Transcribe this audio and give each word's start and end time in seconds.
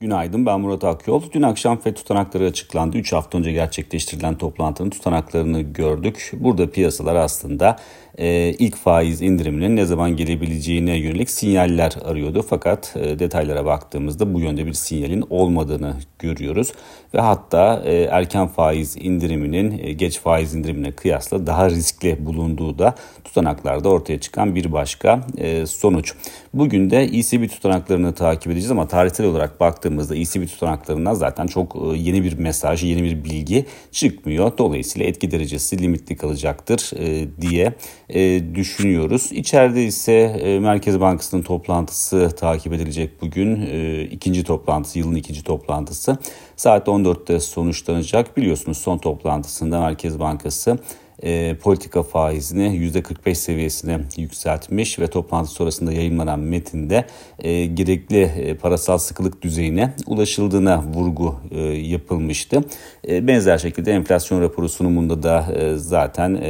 Günaydın 0.00 0.46
ben 0.46 0.60
Murat 0.60 0.84
Akyol. 0.84 1.22
Dün 1.32 1.42
akşam 1.42 1.80
FED 1.80 1.96
tutanakları 1.96 2.44
açıklandı. 2.44 2.96
3 2.98 3.12
hafta 3.12 3.38
önce 3.38 3.52
gerçekleştirilen 3.52 4.38
toplantının 4.38 4.90
tutanaklarını 4.90 5.60
gördük. 5.60 6.32
Burada 6.34 6.70
piyasalar 6.70 7.14
aslında 7.14 7.76
e, 8.18 8.50
ilk 8.58 8.76
faiz 8.76 9.22
indiriminin 9.22 9.76
ne 9.76 9.84
zaman 9.84 10.16
gelebileceğine 10.16 10.96
yönelik 10.96 11.30
sinyaller 11.30 11.92
arıyordu. 12.04 12.44
Fakat 12.48 12.96
e, 12.96 13.18
detaylara 13.18 13.64
baktığımızda 13.64 14.34
bu 14.34 14.40
yönde 14.40 14.66
bir 14.66 14.72
sinyalin 14.72 15.24
olmadığını 15.30 15.96
görüyoruz. 16.18 16.72
Ve 17.14 17.20
hatta 17.20 17.82
e, 17.84 17.94
erken 17.94 18.48
faiz 18.48 18.96
indiriminin 18.96 19.78
e, 19.82 19.92
geç 19.92 20.20
faiz 20.20 20.54
indirimine 20.54 20.92
kıyasla 20.92 21.46
daha 21.46 21.70
riskli 21.70 22.26
bulunduğu 22.26 22.78
da 22.78 22.94
tutanaklarda 23.24 23.88
ortaya 23.88 24.20
çıkan 24.20 24.54
bir 24.54 24.72
başka 24.72 25.20
e, 25.36 25.66
sonuç. 25.66 26.14
Bugün 26.54 26.90
de 26.90 27.02
ECB 27.02 27.48
tutanaklarını 27.48 28.14
takip 28.14 28.46
edeceğiz 28.46 28.70
ama 28.70 28.88
tarihsel 28.88 29.26
olarak 29.26 29.60
baktığımızda 29.60 29.83
ECB 29.90 30.48
tutanaklarından 30.48 31.14
zaten 31.14 31.46
çok 31.46 31.76
e, 31.76 31.98
yeni 31.98 32.24
bir 32.24 32.38
mesaj, 32.38 32.84
yeni 32.84 33.02
bir 33.02 33.24
bilgi 33.24 33.66
çıkmıyor. 33.92 34.58
Dolayısıyla 34.58 35.06
etki 35.06 35.30
derecesi 35.30 35.78
limitli 35.78 36.16
kalacaktır 36.16 36.90
e, 36.98 37.28
diye 37.40 37.74
e, 38.08 38.54
düşünüyoruz. 38.54 39.32
İçeride 39.32 39.84
ise 39.84 40.40
Merkez 40.62 41.00
Bankası'nın 41.00 41.42
toplantısı 41.42 42.30
takip 42.36 42.72
edilecek 42.72 43.22
bugün. 43.22 43.60
İkinci 44.06 44.44
toplantısı, 44.44 44.98
yılın 44.98 45.14
ikinci 45.14 45.42
toplantısı. 45.42 46.18
Saat 46.56 46.88
14'te 46.88 47.40
sonuçlanacak. 47.40 48.36
Biliyorsunuz 48.36 48.78
son 48.78 48.98
toplantısında 48.98 49.80
Merkez 49.80 50.20
Bankası 50.20 50.78
e, 51.24 51.54
politika 51.54 52.02
faizini 52.02 52.90
%45 52.92 53.34
seviyesine 53.34 54.00
yükseltmiş 54.16 54.98
ve 54.98 55.06
toplantı 55.06 55.50
sonrasında 55.50 55.92
yayınlanan 55.92 56.40
metinde 56.40 57.04
e, 57.38 57.66
gerekli 57.66 58.20
e, 58.20 58.54
parasal 58.54 58.98
sıkılık 58.98 59.42
düzeyine 59.42 59.94
ulaşıldığına 60.06 60.82
vurgu 60.82 61.40
yapılmıştı. 61.74 62.64
Benzer 63.08 63.58
şekilde 63.58 63.92
enflasyon 63.92 64.40
raporu 64.40 64.68
sunumunda 64.68 65.22
da 65.22 65.46
zaten 65.76 66.40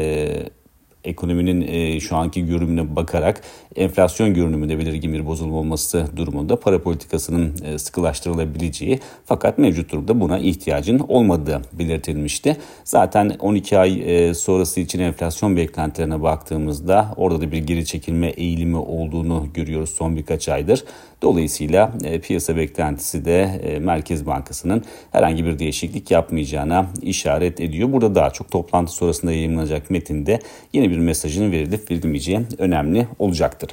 ekonominin 1.04 1.68
e, 1.68 2.00
şu 2.00 2.16
anki 2.16 2.46
görünümüne 2.46 2.96
bakarak 2.96 3.40
enflasyon 3.76 4.34
görünümünde 4.34 4.78
belirgin 4.78 5.12
bir 5.12 5.26
bozulma 5.26 5.56
olması 5.56 6.06
durumunda 6.16 6.60
para 6.60 6.82
politikasının 6.82 7.54
e, 7.64 7.78
sıkılaştırılabileceği 7.78 9.00
fakat 9.24 9.58
mevcut 9.58 9.92
durumda 9.92 10.20
buna 10.20 10.38
ihtiyacın 10.38 10.98
olmadığı 10.98 11.62
belirtilmişti. 11.72 12.56
Zaten 12.84 13.36
12 13.38 13.78
ay 13.78 14.02
e, 14.06 14.34
sonrası 14.34 14.80
için 14.80 15.00
enflasyon 15.00 15.56
beklentilerine 15.56 16.22
baktığımızda 16.22 17.14
orada 17.16 17.40
da 17.40 17.52
bir 17.52 17.58
geri 17.58 17.86
çekilme 17.86 18.28
eğilimi 18.28 18.76
olduğunu 18.76 19.48
görüyoruz 19.54 19.90
son 19.90 20.16
birkaç 20.16 20.48
aydır. 20.48 20.84
Dolayısıyla 21.22 21.92
e, 22.04 22.20
piyasa 22.20 22.56
beklentisi 22.56 23.24
de 23.24 23.42
e, 23.42 23.78
Merkez 23.78 24.26
Bankası'nın 24.26 24.84
herhangi 25.12 25.44
bir 25.44 25.58
değişiklik 25.58 26.10
yapmayacağına 26.10 26.86
işaret 27.02 27.60
ediyor. 27.60 27.92
Burada 27.92 28.14
daha 28.14 28.30
çok 28.30 28.50
toplantı 28.50 28.92
sonrasında 28.92 29.32
yayınlanacak 29.32 29.90
metinde 29.90 30.40
yeni 30.72 30.90
bir 30.90 30.93
mesajın 30.98 31.52
verilip 31.52 31.90
verilmeyeceği 31.90 32.40
önemli 32.58 33.06
olacaktır. 33.18 33.70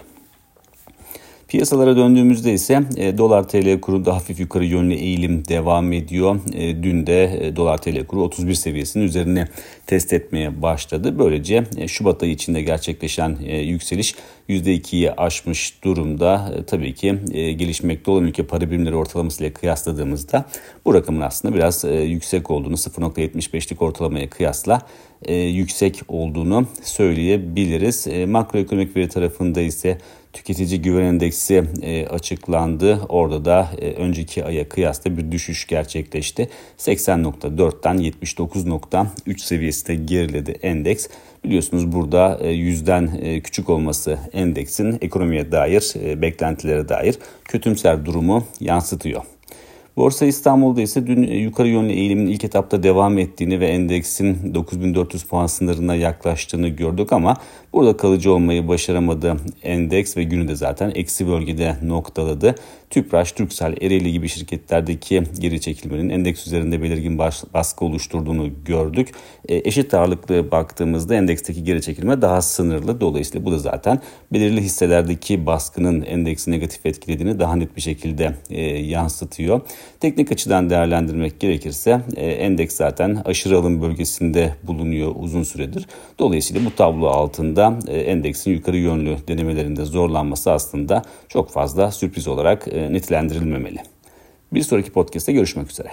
Piyasalara 1.52 1.98
döndüğümüzde 1.98 2.54
ise 2.54 2.84
e, 2.98 3.18
dolar 3.18 3.48
TL 3.48 3.80
kurunda 3.82 4.16
hafif 4.16 4.40
yukarı 4.40 4.66
yönlü 4.66 4.94
eğilim 4.94 5.48
devam 5.48 5.94
ediyor. 5.94 6.40
E, 6.54 6.84
dün 6.84 7.08
de 7.08 7.48
e, 7.48 7.56
dolar 7.56 7.78
TL 7.78 8.06
kuru 8.06 8.22
31 8.24 8.54
seviyesinin 8.54 9.04
üzerine 9.04 9.48
test 9.88 10.14
etmeye 10.14 10.62
başladı. 10.62 11.20
Böylece 11.20 11.64
e, 11.78 11.88
Şubat 11.88 12.24
ayı 12.24 12.32
içinde 12.32 12.62
gerçekleşen 12.62 13.38
e, 13.46 13.58
yükseliş 13.58 14.16
%2'yi 14.50 15.12
aşmış 15.12 15.84
durumda. 15.84 16.54
E, 16.58 16.64
tabii 16.64 16.94
ki 16.94 17.16
e, 17.32 17.52
gelişmekte 17.52 18.12
olan 18.12 18.24
ülke 18.24 18.44
para 18.44 18.72
birimleri 18.72 18.96
ortalamasıyla 18.96 19.54
kıyasladığımızda 19.54 20.46
bu 20.86 20.94
rakamın 20.94 21.22
aslında 21.22 21.56
biraz 21.56 21.86
e, 21.86 21.94
yüksek 21.94 22.52
olduğunu 22.52 22.76
0.75'lik 22.76 23.82
ortalamaya 23.82 24.30
kıyasla 24.30 24.82
e, 25.26 25.36
yüksek 25.36 26.02
olduğunu 26.08 26.68
söyleyebiliriz. 26.84 28.08
E, 28.08 28.26
makroekonomik 28.26 28.96
veri 28.96 29.10
tarafında 29.10 29.62
ise 29.62 29.98
tüketici 30.34 30.82
güven 30.82 31.04
endeksi 31.04 31.64
e, 31.82 32.08
açıklandı. 32.08 33.00
Orada 33.10 33.46
da 33.46 33.70
e, 33.82 33.92
önceki 33.92 34.46
aya 34.46 34.70
kıyasla 34.70 35.18
bir 35.18 35.32
düşüş 35.32 35.68
gerçekleşti. 35.68 36.50
80.4'ten 36.78 37.98
79.3 37.98 39.38
seviyesinde 39.38 39.96
geriledi 39.96 40.52
endeks. 40.52 41.08
Biliyorsunuz 41.44 41.92
burada 41.92 42.40
e, 42.42 42.50
yüzden 42.50 43.20
e, 43.22 43.42
küçük 43.42 43.70
olması 43.70 44.20
endeksin 44.34 44.98
ekonomiye 45.02 45.52
dair, 45.52 45.94
e, 46.04 46.22
beklentilere 46.22 46.90
dair 46.90 47.16
kötümser 47.44 48.06
durumu 48.06 48.44
yansıtıyor. 48.60 49.24
Borsa 49.98 50.26
İstanbul'da 50.26 50.82
ise 50.82 51.08
dün 51.08 51.24
e, 51.24 51.36
yukarı 51.36 51.68
yönlü 51.68 51.92
eğilimin 51.92 52.28
ilk 52.28 52.44
etapta 52.44 52.84
devam 52.84 53.18
ettiğini 53.18 53.60
ve 53.60 53.68
endeksin 53.68 54.54
9400 54.54 55.24
puan 55.24 55.48
sınırına 55.48 55.96
yaklaştığını 55.96 56.68
gördük 56.68 57.14
ama 57.14 57.38
burada 57.74 57.98
kalıcı 57.98 58.34
olmayı 58.34 58.68
başaramadı 58.68 59.38
endeks 59.64 60.18
ve 60.18 60.24
günü 60.24 60.48
de 60.48 60.56
zaten 60.56 60.92
eksi 60.96 61.28
bölgede 61.28 61.76
noktaladı. 61.84 62.56
Tüpraş, 62.90 63.32
Türksel, 63.32 63.76
Ereğli 63.82 64.12
gibi 64.12 64.30
şirketlerdeki 64.30 65.24
geri 65.40 65.62
çekilmenin 65.62 66.10
endeks 66.10 66.48
üzerinde 66.48 66.82
belirgin 66.82 67.18
baskı 67.54 67.86
oluşturduğunu 67.86 68.50
gördük. 68.66 69.10
E, 69.50 69.56
eşit 69.56 69.94
ağırlıklı 69.94 70.52
baktığımızda 70.52 71.16
endeksteki 71.16 71.64
geri 71.64 71.82
çekilme 71.82 72.22
daha 72.22 72.42
sınırlı. 72.42 73.02
Dolayısıyla 73.02 73.46
bu 73.46 73.52
da 73.52 73.60
zaten 73.60 74.00
belirli 74.34 74.62
hisselerdeki 74.62 75.46
baskının 75.46 76.02
endeksi 76.02 76.52
negatif 76.52 76.86
etkilediğini 76.86 77.40
daha 77.40 77.56
net 77.56 77.76
bir 77.76 77.82
şekilde 77.82 78.34
e, 78.50 78.62
yansıtıyor. 78.78 79.62
Teknik 80.00 80.32
açıdan 80.32 80.70
değerlendirmek 80.70 81.40
gerekirse 81.40 82.02
e, 82.16 82.26
endeks 82.26 82.76
zaten 82.76 83.22
aşırı 83.26 83.58
alım 83.58 83.82
bölgesinde 83.82 84.56
bulunuyor 84.64 85.16
uzun 85.20 85.44
süredir. 85.44 85.88
Dolayısıyla 86.20 86.66
bu 86.66 86.76
tablo 86.76 87.08
altında 87.08 87.80
e, 87.88 88.00
endeksin 88.00 88.52
yukarı 88.52 88.78
yönlü 88.78 89.18
denemelerinde 89.28 89.86
zorlanması 89.86 90.52
aslında 90.52 91.02
çok 91.30 91.52
fazla 91.52 91.92
sürpriz 91.92 92.28
olarak 92.28 92.68
e, 92.72 92.94
nitelendirilmemeli. 92.94 93.80
Bir 94.54 94.64
sonraki 94.64 94.92
podcast'te 94.92 95.34
görüşmek 95.34 95.72
üzere. 95.72 95.90